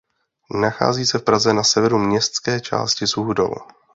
[0.61, 3.55] Nachází se v Praze na severu městské části Suchdol.